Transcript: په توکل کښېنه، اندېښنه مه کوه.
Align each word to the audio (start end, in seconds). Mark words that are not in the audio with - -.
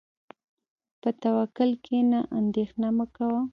په 1.01 1.09
توکل 1.21 1.69
کښېنه، 1.83 2.19
اندېښنه 2.39 2.87
مه 2.97 3.05
کوه. 3.15 3.41